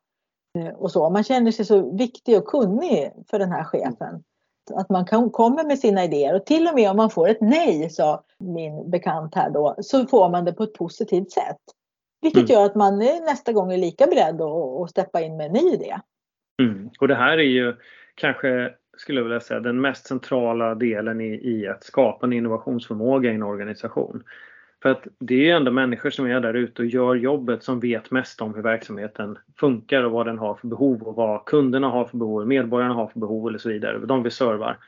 [0.58, 1.10] Eh, och så.
[1.10, 4.24] Man känner sig så viktig och kunnig för den här chefen.
[4.74, 7.40] Att man kan, kommer med sina idéer och till och med om man får ett
[7.40, 11.60] nej, sa min bekant här då, så får man det på ett positivt sätt.
[12.24, 12.52] Vilket mm.
[12.52, 15.74] gör att man nästa gång är lika beredd att, att steppa in med en ny
[15.74, 15.96] idé.
[16.62, 16.90] Mm.
[17.00, 17.74] Och det här är ju
[18.14, 23.30] kanske, skulle jag vilja säga, den mest centrala delen i, i att skapa en innovationsförmåga
[23.30, 24.22] i en organisation.
[24.82, 27.80] För att det är ju ändå människor som är där ute och gör jobbet som
[27.80, 31.88] vet mest om hur verksamheten funkar och vad den har för behov och vad kunderna
[31.88, 33.98] har för behov, medborgarna har för behov eller så vidare.
[33.98, 34.78] De vi servar.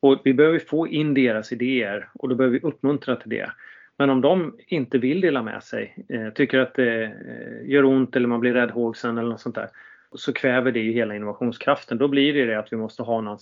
[0.00, 3.50] Och vi behöver få in deras idéer och då behöver vi uppmuntra till det.
[3.98, 8.16] Men om de inte vill dela med sig, eh, tycker att det eh, gör ont
[8.16, 9.68] eller man blir räddhågsen eller något sånt där,
[10.14, 11.98] så kväver det ju hela innovationskraften.
[11.98, 13.38] Då blir det det att vi måste ha någon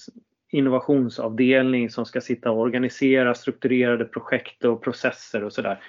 [0.50, 5.80] innovationsavdelning som ska sitta och organisera strukturerade projekt och processer och sådär.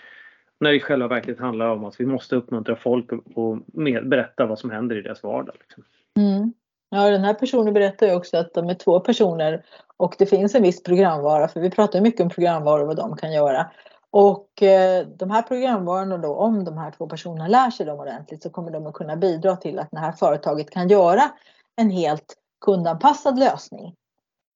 [0.60, 3.58] När det i själva verket handlar om att vi måste uppmuntra folk och
[4.04, 5.56] berätta vad som händer i deras vardag.
[5.60, 5.84] Liksom.
[6.18, 6.54] Mm.
[6.90, 9.64] Ja, den här personen berättar ju också att de är två personer
[9.98, 13.18] och det finns en viss programvara, för vi pratar mycket om programvara och vad de
[13.18, 13.66] kan göra.
[14.14, 18.44] Och eh, de här programvarorna då, om de här två personerna lär sig dem ordentligt
[18.44, 21.32] så kommer de att kunna bidra till att det här företaget kan göra
[21.76, 23.96] en helt kundanpassad lösning.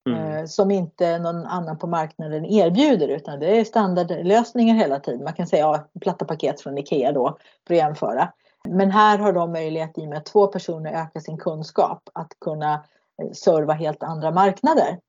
[0.10, 0.38] Mm.
[0.38, 5.24] Eh, som inte någon annan på marknaden erbjuder utan det är standardlösningar hela tiden.
[5.24, 8.34] Man kan säga ja, platta paket från IKEA då för att jämföra.
[8.70, 12.34] Men här har de möjlighet i och med att två personer ökar sin kunskap att
[12.42, 12.74] kunna
[13.22, 15.00] eh, serva helt andra marknader.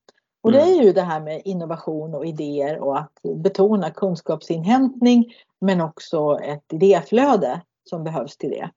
[0.43, 0.79] Och det mm.
[0.79, 6.73] är ju det här med innovation och idéer och att betona kunskapsinhämtning men också ett
[6.73, 8.71] idéflöde som behövs till det.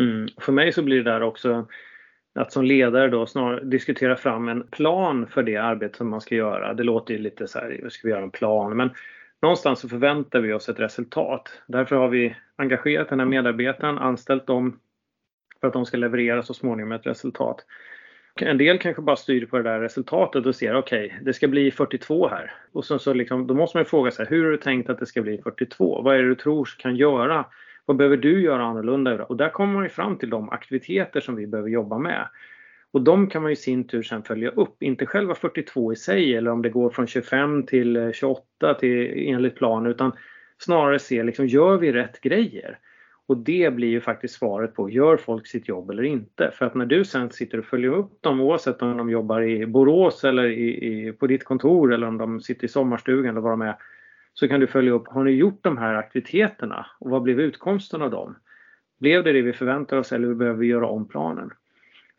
[0.00, 0.28] Mm.
[0.40, 1.66] För mig så blir det där också
[2.34, 6.34] att som ledare då snarare diskutera fram en plan för det arbete som man ska
[6.34, 6.74] göra.
[6.74, 8.76] Det låter ju lite så här, ska vi göra en plan?
[8.76, 8.90] Men
[9.42, 11.48] någonstans så förväntar vi oss ett resultat.
[11.66, 14.80] Därför har vi engagerat den här medarbetaren, anställt dem
[15.60, 17.64] för att de ska leverera så småningom ett resultat.
[18.40, 21.48] En del kanske bara styr på det där resultatet och ser okej, okay, det ska
[21.48, 22.52] bli 42 här.
[22.72, 25.06] Och sen så liksom, då måste man fråga sig, hur har du tänkt att det
[25.06, 26.02] ska bli 42?
[26.02, 27.44] Vad är det du tror kan göra?
[27.84, 29.24] Vad behöver du göra annorlunda?
[29.24, 32.28] Och där kommer man ju fram till de aktiviteter som vi behöver jobba med.
[32.90, 36.36] Och de kan man i sin tur sen följa upp, inte själva 42 i sig
[36.36, 40.12] eller om det går från 25 till 28 till enligt plan utan
[40.58, 42.78] snarare se liksom, gör vi rätt grejer?
[43.32, 46.50] Och det blir ju faktiskt svaret på, gör folk sitt jobb eller inte?
[46.54, 49.66] För att när du sen sitter och följer upp dem oavsett om de jobbar i
[49.66, 53.52] Borås eller i, i, på ditt kontor eller om de sitter i sommarstugan eller vad
[53.52, 53.76] de är.
[54.34, 58.02] Så kan du följa upp, har ni gjort de här aktiviteterna och vad blev utkomsten
[58.02, 58.36] av dem?
[59.00, 61.50] Blev det det vi förväntar oss eller behöver vi göra om planen?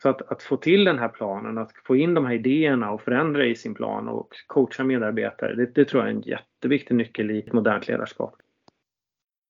[0.01, 3.01] Så att, att, få till den här planen, att få in de här idéerna och
[3.01, 7.31] förändra i sin plan och coacha medarbetare, det, det tror jag är en jätteviktig nyckel
[7.31, 8.35] i ett modernt ledarskap.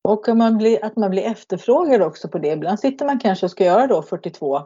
[0.07, 2.47] Och att man, blir, att man blir efterfrågad också på det.
[2.47, 4.61] Ibland sitter man kanske och ska göra då 42,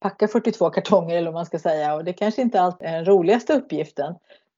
[0.00, 3.04] packa 42 kartonger eller vad man ska säga och det kanske inte alltid är den
[3.04, 4.14] roligaste uppgiften.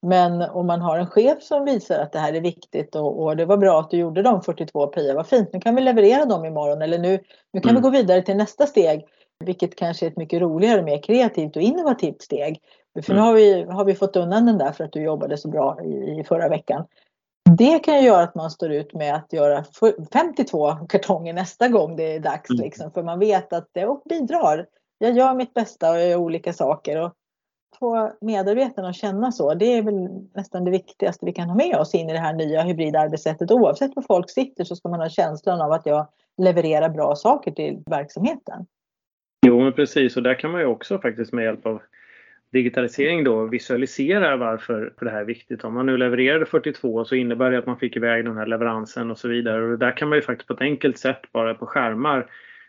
[0.06, 3.36] Men om man har en chef som visar att det här är viktigt och, och
[3.36, 6.24] det var bra att du gjorde de 42 Pia, vad fint, nu kan vi leverera
[6.24, 7.18] dem imorgon eller nu,
[7.52, 7.82] nu kan mm.
[7.82, 9.06] vi gå vidare till nästa steg.
[9.44, 12.60] Vilket kanske är ett mycket roligare, mer kreativt och innovativt steg.
[13.02, 13.22] För mm.
[13.22, 15.78] nu har vi, har vi fått undan den där för att du jobbade så bra
[15.84, 16.84] i, i förra veckan.
[17.58, 19.64] Det kan ju göra att man står ut med att göra
[20.12, 22.50] 52 kartonger nästa gång det är dags.
[22.50, 22.62] Mm.
[22.62, 24.66] Liksom, för man vet att det bidrar.
[24.98, 27.02] Jag gör mitt bästa och jag gör olika saker.
[27.02, 27.12] Och
[27.78, 31.76] få medarbetarna att känna så, det är väl nästan det viktigaste vi kan ha med
[31.76, 33.50] oss in i det här nya hybrida arbetssättet.
[33.50, 36.06] Oavsett var folk sitter så ska man ha känslan av att jag
[36.42, 38.66] levererar bra saker till verksamheten.
[39.46, 41.82] Jo, men precis och där kan man ju också faktiskt med hjälp av
[42.52, 45.64] digitalisering då visualiserar varför det här är viktigt.
[45.64, 49.10] Om man nu levererade 42 så innebär det att man fick iväg den här leveransen
[49.10, 49.62] och så vidare.
[49.62, 52.26] Och där kan man ju faktiskt på ett enkelt sätt bara på skärmar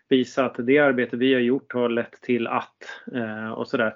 [0.10, 2.76] visa att det arbete vi har gjort har lett till att
[3.16, 3.94] eh, och sådär.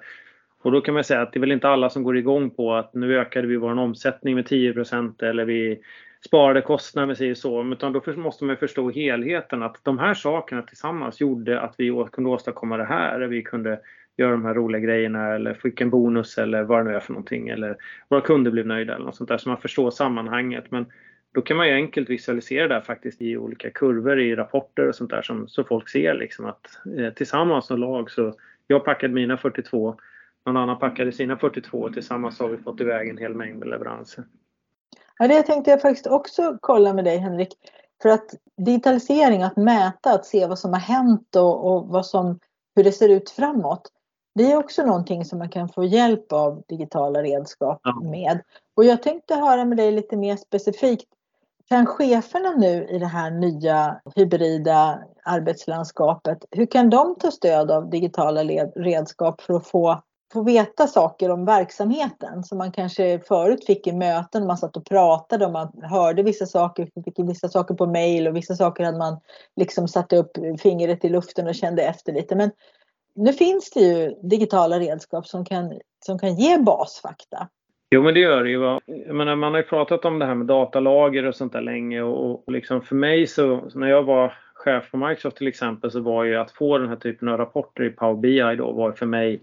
[0.62, 2.74] Och då kan man säga att det är väl inte alla som går igång på
[2.74, 5.80] att nu ökade vi vår omsättning med 10% eller vi
[6.26, 7.72] sparade kostnader med sig så.
[7.72, 12.30] Utan då måste man förstå helheten att de här sakerna tillsammans gjorde att vi kunde
[12.30, 13.20] åstadkomma det här.
[13.20, 13.80] Vi kunde
[14.18, 17.12] göra de här roliga grejerna eller fick en bonus eller vad det nu är för
[17.12, 17.48] någonting.
[17.48, 17.76] Eller
[18.08, 19.38] våra kunder blev nöjda eller något sånt där.
[19.38, 20.64] Så man förstår sammanhanget.
[20.70, 20.86] Men
[21.34, 24.94] då kan man ju enkelt visualisera det här faktiskt i olika kurvor i rapporter och
[24.94, 26.66] sånt där som, så folk ser liksom att
[26.98, 28.34] eh, tillsammans som lag så
[28.66, 29.96] jag packade mina 42
[30.46, 33.68] någon annan packade sina 42 och tillsammans har vi fått iväg en hel mängd med
[33.68, 34.24] leveranser.
[35.18, 37.48] Ja, det tänkte jag faktiskt också kolla med dig Henrik.
[38.02, 42.38] För att digitalisering, att mäta, att se vad som har hänt och, och vad som,
[42.76, 43.92] hur det ser ut framåt.
[44.38, 48.00] Det är också någonting som man kan få hjälp av digitala redskap ja.
[48.00, 48.40] med.
[48.76, 51.08] Och jag tänkte höra med dig lite mer specifikt.
[51.68, 57.90] Kan cheferna nu i det här nya hybrida arbetslandskapet, hur kan de ta stöd av
[57.90, 58.42] digitala
[58.74, 63.92] redskap för att få få veta saker om verksamheten som man kanske förut fick i
[63.92, 64.46] möten.
[64.46, 68.36] Man satt och pratade och man hörde vissa saker, fick vissa saker på mail och
[68.36, 69.20] vissa saker hade man
[69.56, 72.36] liksom satt upp fingret i luften och kände efter lite.
[72.36, 72.50] Men
[73.18, 77.48] nu finns det ju digitala redskap som kan, som kan ge basfakta.
[77.90, 78.78] Jo men det gör det ju.
[78.86, 82.02] Jag menar, man har ju pratat om det här med datalager och sånt där länge
[82.02, 86.00] och, och liksom för mig så när jag var chef på Microsoft till exempel så
[86.00, 89.06] var ju att få den här typen av rapporter i Power BI då var för
[89.06, 89.42] mig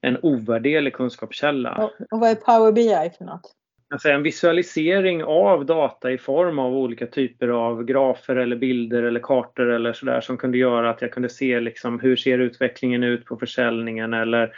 [0.00, 1.76] en ovärderlig kunskapskälla.
[1.76, 3.54] Och, och vad är Power BI för något?
[3.90, 9.20] Alltså en visualisering av data i form av olika typer av grafer eller bilder eller
[9.20, 13.24] kartor eller sådär som kunde göra att jag kunde se liksom hur ser utvecklingen ut
[13.24, 14.52] på försäljningen eller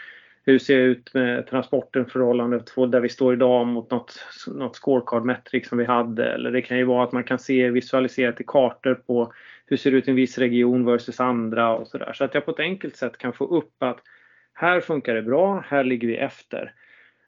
[0.45, 4.77] hur ser det ut med transporten förhållande till där vi står idag mot något, något
[4.77, 6.33] scorecard metric som vi hade.
[6.33, 9.33] Eller det kan ju vara att man kan se visualiserat i kartor på
[9.67, 12.13] hur ser det ut i en viss region versus andra och sådär.
[12.13, 13.99] Så att jag på ett enkelt sätt kan få upp att
[14.55, 16.73] här funkar det bra, här ligger vi efter.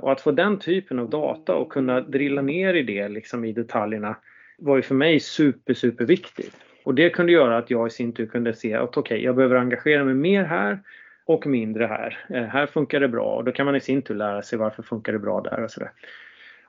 [0.02, 3.52] Och att få den typen av data och kunna drilla ner i det liksom i
[3.52, 4.16] detaljerna
[4.58, 6.56] var ju för mig super, super viktigt.
[6.84, 9.36] Och det kunde göra att jag i sin tur kunde se att okej, okay, jag
[9.36, 10.78] behöver engagera mig mer här
[11.24, 12.18] och mindre här.
[12.28, 14.82] Eh, här funkar det bra och då kan man i sin tur lära sig varför
[14.82, 15.90] funkar det bra där och sådär.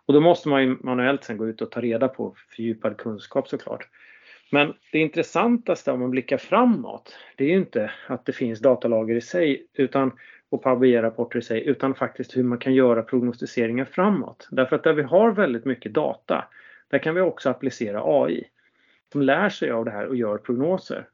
[0.06, 3.48] Och då måste man ju manuellt sen gå ut och ta reda på fördjupad kunskap
[3.48, 3.88] såklart.
[4.52, 9.16] Men det intressantaste om man blickar framåt, det är ju inte att det finns datalager
[9.16, 10.12] i sig utan
[10.54, 14.48] och Power BI-rapporter i sig utan faktiskt hur man kan göra prognostiseringar framåt.
[14.52, 16.46] Därför att där vi har väldigt mycket data,
[16.88, 18.44] där kan vi också applicera AI
[19.12, 21.08] som lär sig av det här och gör prognoser.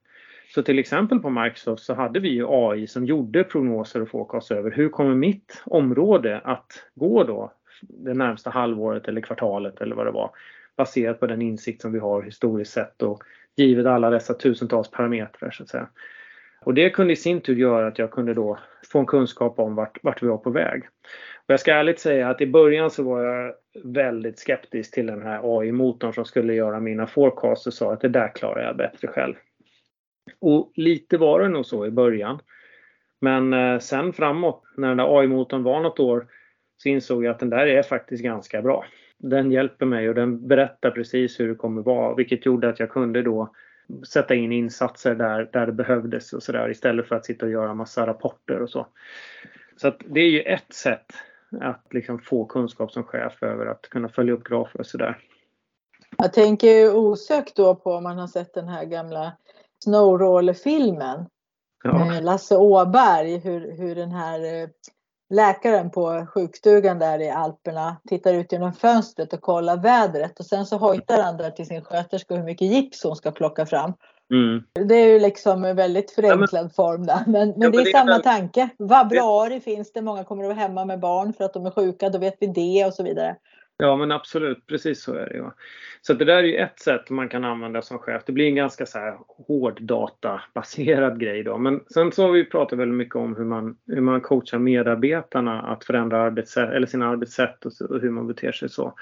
[0.55, 4.51] Så till exempel på Microsoft så hade vi ju AI som gjorde prognoser och forecast
[4.51, 10.05] över hur kommer mitt område att gå då det närmsta halvåret eller kvartalet eller vad
[10.05, 10.31] det var
[10.77, 13.23] baserat på den insikt som vi har historiskt sett och
[13.55, 15.87] givet alla dessa tusentals parametrar så att säga.
[16.69, 18.59] Och det kunde i sin tur göra att jag kunde då
[18.91, 20.83] få en kunskap om vart, vart vi var på väg.
[21.35, 23.53] Och jag ska ärligt säga att i början så var jag
[23.83, 28.09] väldigt skeptisk till den här AI-motorn som skulle göra mina forecasts och sa att det
[28.09, 29.33] där klarar jag bättre själv.
[30.41, 32.39] Och lite var det nog så i början.
[33.21, 36.27] Men eh, sen framåt, när den där AI-motorn var något år,
[36.77, 38.85] så insåg jag att den där är faktiskt ganska bra.
[39.17, 42.89] Den hjälper mig och den berättar precis hur det kommer vara, vilket gjorde att jag
[42.89, 43.53] kunde då
[44.07, 47.73] sätta in insatser där, där det behövdes och sådär istället för att sitta och göra
[47.73, 48.87] massa rapporter och så.
[49.77, 51.13] Så att det är ju ett sätt
[51.61, 55.17] att liksom få kunskap som chef över att kunna följa upp grafer och sådär.
[56.17, 59.31] Jag tänker osökt då på om man har sett den här gamla
[59.83, 61.25] Snowroller-filmen
[61.83, 62.19] ja.
[62.21, 64.69] Lasse Åberg, hur, hur den här eh,
[65.29, 70.65] läkaren på sjukstugan där i Alperna tittar ut genom fönstret och kollar vädret och sen
[70.65, 73.93] så hojtar han där till sin sköterska hur mycket gips hon ska plocka fram.
[74.31, 74.87] Mm.
[74.87, 77.23] Det är ju liksom en väldigt förenklad ja, men, form där.
[77.27, 78.19] Men, men ja, det är det samma är...
[78.19, 78.69] tanke.
[78.77, 82.09] Februari finns det, många kommer att vara hemma med barn för att de är sjuka,
[82.09, 83.35] då vet vi det och så vidare.
[83.81, 85.53] Ja men absolut, precis så är det Ja.
[86.01, 88.23] Så det där är ju ett sätt man kan använda som chef.
[88.25, 91.57] Det blir en ganska så här hård databaserad grej då.
[91.57, 95.61] Men sen så har vi pratat väldigt mycket om hur man, hur man coachar medarbetarna
[95.61, 98.93] att förändra arbetssätt, eller sina arbetssätt och, så, och hur man beter sig så.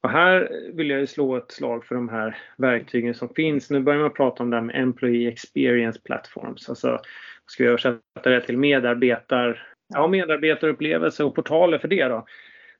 [0.00, 3.70] Och här vill jag ju slå ett slag för de här verktygen som finns.
[3.70, 6.68] Nu börjar man prata om det här med Employee Experience Platforms.
[6.68, 7.00] Alltså,
[7.46, 12.26] ska vi översätta det till medarbetar, ja, medarbetarupplevelse och portaler för det då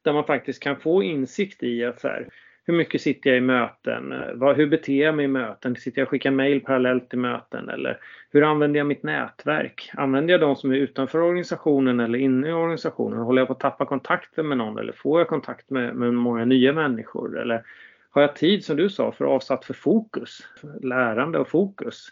[0.07, 2.29] där man faktiskt kan få insikt i att så här,
[2.64, 4.14] hur mycket sitter jag i möten?
[4.35, 5.77] Vad, hur beter jag mig i möten?
[5.77, 7.69] Sitter jag och skickar mail parallellt till möten?
[7.69, 7.99] Eller
[8.31, 9.90] hur använder jag mitt nätverk?
[9.95, 13.19] Använder jag de som är utanför organisationen eller inne i organisationen?
[13.19, 16.45] Håller jag på att tappa kontakten med någon eller får jag kontakt med, med många
[16.45, 17.38] nya människor?
[17.38, 17.62] Eller
[18.11, 20.49] har jag tid som du sa för avsatt för fokus?
[20.83, 22.09] Lärande och fokus?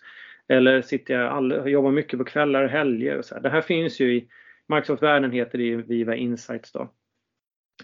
[0.48, 3.18] Eller sitter jag all, jobbar mycket på kvällar och helger?
[3.18, 3.42] Och så här.
[3.42, 4.28] Det här finns ju i
[4.68, 6.72] Microsoft-världen heter det Viva Insights.
[6.72, 6.90] Då.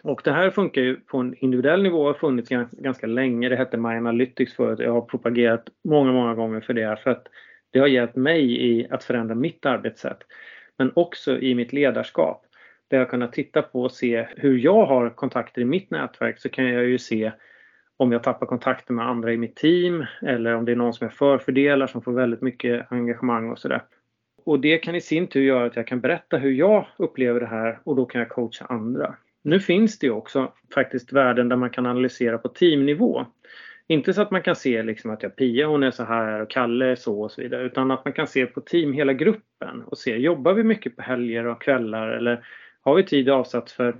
[0.02, 3.48] Och det här funkar ju på en individuell nivå och har funnits ganska länge.
[3.48, 4.78] Det hette My Analytics förut.
[4.78, 7.26] Jag har propagerat många, många gånger för det för att
[7.70, 10.18] det har hjälpt mig i att förändra mitt arbetssätt.
[10.78, 12.46] Men också i mitt ledarskap.
[12.88, 16.48] Där jag kunnat titta på och se hur jag har kontakter i mitt nätverk så
[16.48, 17.32] kan jag ju se
[17.96, 21.04] om jag tappar kontakter med andra i mitt team eller om det är någon som
[21.04, 23.82] jag förfördelar som får väldigt mycket engagemang och sådär.
[24.44, 27.46] Och det kan i sin tur göra att jag kan berätta hur jag upplever det
[27.46, 29.16] här och då kan jag coacha andra.
[29.42, 33.26] Nu finns det ju också faktiskt värden där man kan analysera på teamnivå.
[33.86, 36.50] Inte så att man kan se liksom att ja, Pia hon är så här och
[36.50, 39.82] Kalle är så och så vidare utan att man kan se på team, hela gruppen
[39.82, 42.44] och se jobbar vi mycket på helger och kvällar eller
[42.82, 43.96] har vi tid avsatt för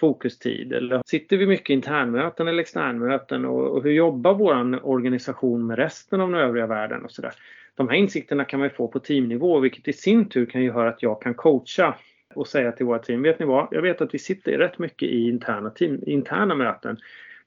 [0.00, 5.78] fokustid eller sitter vi mycket internmöten eller externmöten och, och hur jobbar vår organisation med
[5.78, 7.32] resten av den övriga världen och sådär.
[7.74, 11.02] De här insikterna kan man få på teamnivå vilket i sin tur kan göra att
[11.02, 11.94] jag kan coacha
[12.34, 13.68] och säga till våra team, vet ni vad?
[13.70, 16.96] Jag vet att vi sitter rätt mycket i interna, team, interna möten.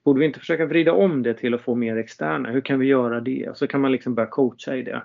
[0.04, 2.52] Borde vi inte försöka vrida om det till att få mer externa?
[2.52, 3.52] Hur kan vi göra det?
[3.58, 5.02] Så kan man liksom börja coacha i det.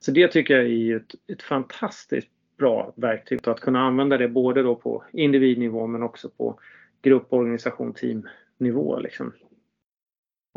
[0.00, 4.62] Så det tycker jag är ett, ett fantastiskt bra verktyg att kunna använda det både
[4.62, 6.58] då på individnivå men också på
[7.02, 8.98] grupp, organisation, teamnivå.
[8.98, 9.32] Liksom.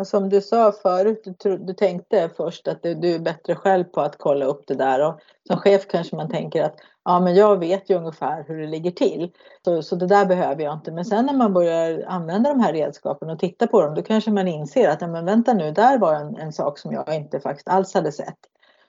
[0.06, 4.02] Som du sa förut, du, du tänkte först att du, du, är bättre själv på
[4.02, 7.60] att kolla upp det där och som chef kanske man tänker att ja men jag
[7.60, 9.32] vet ju ungefär hur det ligger till.
[9.66, 10.92] Så, så det där behöver jag inte.
[10.92, 14.32] Men sen när man börjar använda de här redskapen och titta på dem då kanske
[14.32, 17.40] man inser att ja, men vänta nu, där var en, en sak som jag inte
[17.40, 18.38] faktiskt alls hade sett.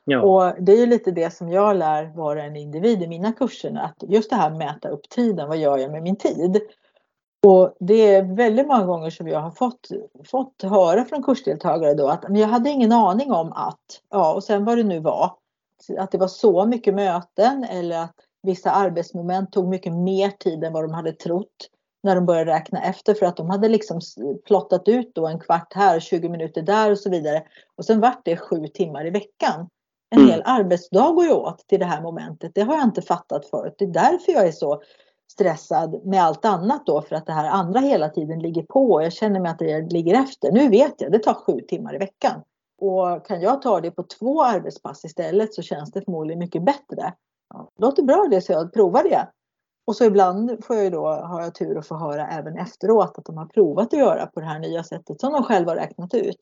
[0.04, 0.22] Ja.
[0.22, 3.80] Och det är ju lite det som jag lär vara en individ i mina kurser,
[3.84, 6.60] att just det här mäta upp tiden, vad gör jag med min tid?
[7.46, 9.88] Och det är väldigt många gånger som jag har fått,
[10.24, 14.44] fått höra från kursdeltagare då att men jag hade ingen aning om att, ja och
[14.44, 15.36] sen vad det nu var,
[15.98, 20.72] att det var så mycket möten eller att vissa arbetsmoment tog mycket mer tid än
[20.72, 21.68] vad de hade trott
[22.02, 24.00] när de började räkna efter för att de hade liksom
[24.46, 27.42] plottat ut då en kvart här, 20 minuter där och så vidare.
[27.76, 29.68] Och sen vart det sju timmar i veckan.
[30.10, 30.30] En mm.
[30.30, 32.52] hel arbetsdag går ju åt till det här momentet.
[32.54, 33.74] Det har jag inte fattat förut.
[33.78, 34.82] Det är därför jag är så
[35.32, 39.04] stressad med allt annat då för att det här andra hela tiden ligger på och
[39.04, 40.52] jag känner mig att det ligger efter.
[40.52, 42.42] Nu vet jag, det tar sju timmar i veckan.
[42.80, 47.14] Och kan jag ta det på två arbetspass istället så känns det förmodligen mycket bättre.
[47.54, 49.28] Ja, låter bra det så jag provar det.
[49.86, 53.24] Och så ibland får jag då, har jag tur att få höra även efteråt att
[53.24, 56.14] de har provat att göra på det här nya sättet som de själva har räknat
[56.14, 56.38] ut.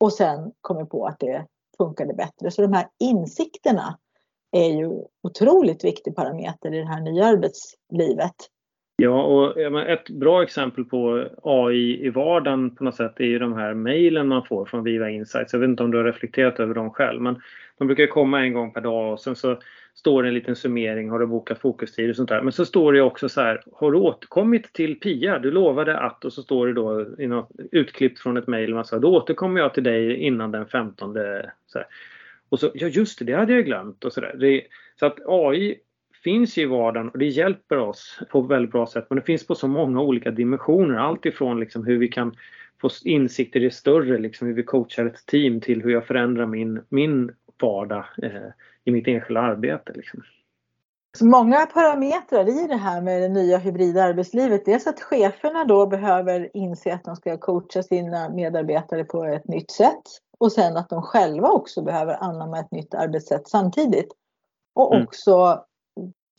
[0.00, 1.46] Och sen kommer på att det
[1.78, 2.50] funkade bättre.
[2.50, 3.98] Så de här insikterna
[4.52, 4.88] är ju
[5.22, 8.34] otroligt viktig parameter i det här nya arbetslivet.
[9.02, 13.52] Ja, och ett bra exempel på AI i vardagen på något sätt är ju de
[13.52, 15.52] här mejlen man får från Viva Insights.
[15.52, 17.42] Jag vet inte om du har reflekterat över dem själv, men
[17.78, 19.58] de brukar komma en gång per dag och sen så
[19.94, 22.42] står det en liten summering, har du bokat fokustid och sånt där.
[22.42, 25.38] Men så står det också så här, har du återkommit till Pia?
[25.38, 28.98] Du lovade att och så står det då i något, utklippt från ett mejl, alltså,
[28.98, 31.14] då återkommer jag till dig innan den 15.
[31.66, 31.86] Så här.
[32.48, 34.62] Och så, ja just det, det hade jag glömt och sådär.
[34.98, 35.78] Så att AI
[36.24, 39.06] finns ju i vardagen och det hjälper oss på ett väldigt bra sätt.
[39.10, 40.94] Men det finns på så många olika dimensioner.
[40.94, 42.36] Allt ifrån liksom hur vi kan
[42.80, 46.80] få insikter i större, liksom hur vi coachar ett team till hur jag förändrar min,
[46.88, 47.30] min
[47.60, 48.50] vardag eh,
[48.84, 49.92] i mitt enskilda arbete.
[49.96, 50.22] Liksom.
[51.18, 54.64] Så många parametrar i det här med det nya hybrida arbetslivet.
[54.64, 59.70] Dels att cheferna då behöver inse att de ska coacha sina medarbetare på ett nytt
[59.70, 60.02] sätt
[60.38, 64.08] och sen att de själva också behöver anamma ett nytt arbetssätt samtidigt.
[64.74, 65.06] Och mm.
[65.06, 65.64] också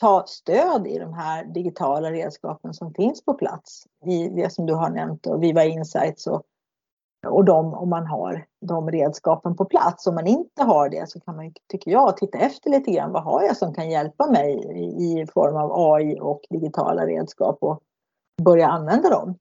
[0.01, 3.83] ta stöd i de här digitala redskapen som finns på plats.
[4.05, 6.41] I det som du har nämnt och Viva Insights och,
[7.27, 10.07] och de, om man har de redskapen på plats.
[10.07, 13.11] Om man inte har det så kan man, tycker jag, titta efter lite grann.
[13.11, 14.53] Vad har jag som kan hjälpa mig
[14.99, 17.83] i, form av AI och digitala redskap och
[18.43, 19.35] börja använda dem.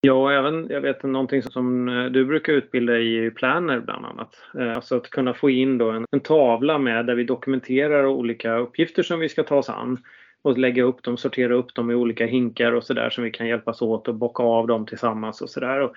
[0.00, 4.34] Ja, och även jag vet någonting som eh, du brukar utbilda i Planner bland annat.
[4.58, 8.56] Eh, alltså att kunna få in då en, en tavla med där vi dokumenterar olika
[8.56, 9.98] uppgifter som vi ska ta oss an
[10.42, 13.48] och lägga upp dem, sortera upp dem i olika hinkar och sådär som vi kan
[13.48, 15.90] hjälpas åt och bocka av dem tillsammans och sådär.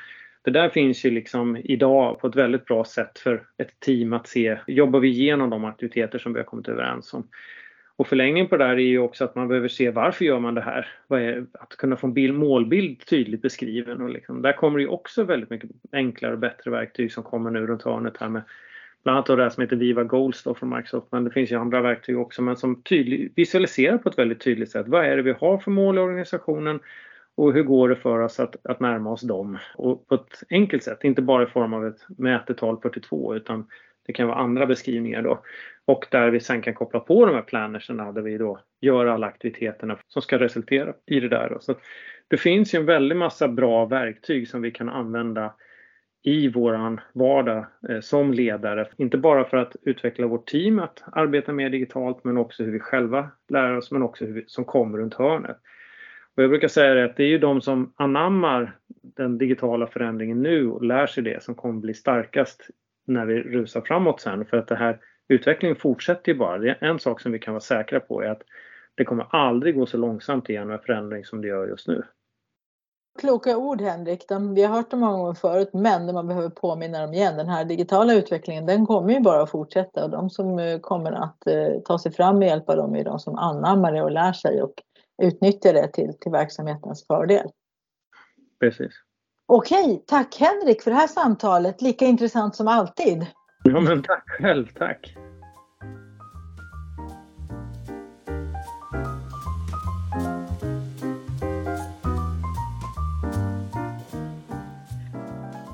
[0.43, 4.27] Det där finns ju liksom idag på ett väldigt bra sätt för ett team att
[4.27, 7.27] se, jobbar vi igenom de aktiviteter som vi har kommit överens om?
[7.95, 10.55] Och förlängningen på det där är ju också att man behöver se varför gör man
[10.55, 10.87] det här?
[11.09, 14.01] Är, att kunna få en bild, målbild tydligt beskriven.
[14.01, 17.51] Och liksom, där kommer det ju också väldigt mycket enklare och bättre verktyg som kommer
[17.51, 18.41] nu runt hörnet här med
[19.03, 21.07] bland annat det som heter Viva Goals då från Microsoft.
[21.11, 24.71] Men det finns ju andra verktyg också men som tydlig, visualiserar på ett väldigt tydligt
[24.71, 24.87] sätt.
[24.87, 26.79] Vad är det vi har för mål i organisationen?
[27.37, 29.57] Och hur går det för oss att, att närma oss dem?
[29.75, 33.67] Och på ett enkelt sätt, inte bara i form av ett mätetal 42 utan
[34.05, 35.43] det kan vara andra beskrivningar då.
[35.85, 39.27] Och där vi sen kan koppla på de här plannerserna där vi då gör alla
[39.27, 41.49] aktiviteterna som ska resultera i det där.
[41.49, 41.59] Då.
[41.59, 41.75] Så
[42.27, 45.53] det finns ju en väldig massa bra verktyg som vi kan använda
[46.23, 48.87] i våran vardag eh, som ledare.
[48.97, 52.79] Inte bara för att utveckla vårt team att arbeta mer digitalt men också hur vi
[52.79, 55.57] själva lär oss men också hur vi, som kommer runt hörnet.
[56.37, 60.71] Och jag brukar säga att det är ju de som anammar den digitala förändringen nu
[60.71, 62.67] och lär sig det som kommer bli starkast
[63.05, 64.45] när vi rusar framåt sen.
[64.45, 66.57] För att det här utvecklingen fortsätter ju bara.
[66.57, 68.41] Det är en sak som vi kan vara säkra på är att
[68.95, 72.03] det kommer aldrig gå så långsamt igenom en förändring som det gör just nu.
[73.19, 77.01] Kloka ord Henrik, de, vi har hört dem många gånger förut men man behöver påminna
[77.01, 77.37] dem igen.
[77.37, 81.11] Den här digitala utvecklingen den kommer ju bara att fortsätta och de som eh, kommer
[81.11, 84.11] att eh, ta sig fram med hjälp av dem är de som anammar det och
[84.11, 84.73] lär sig och
[85.23, 87.47] utnyttjar det till, till verksamhetens fördel.
[88.59, 88.91] Precis.
[89.45, 91.81] Okej, tack Henrik för det här samtalet.
[91.81, 93.25] Lika intressant som alltid.
[93.63, 94.67] Ja, men tack själv.
[94.73, 95.15] Tack.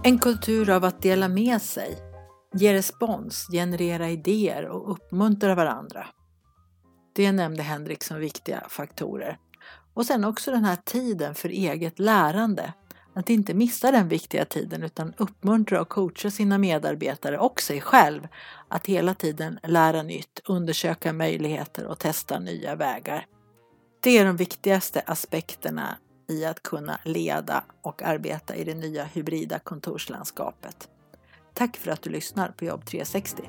[0.03, 1.97] En kultur av att dela med sig,
[2.53, 6.07] ge respons, generera idéer och uppmuntra varandra.
[7.19, 9.37] Det nämnde Henrik som viktiga faktorer.
[9.93, 12.73] Och sen också den här tiden för eget lärande
[13.13, 18.27] att inte missa den viktiga tiden utan uppmuntra och coacha sina medarbetare och sig själv
[18.67, 23.25] att hela tiden lära nytt, undersöka möjligheter och testa nya vägar.
[23.99, 25.97] Det är de viktigaste aspekterna
[26.27, 30.89] i att kunna leda och arbeta i det nya hybrida kontorslandskapet.
[31.53, 33.43] Tack för att du lyssnar på Jobb 360.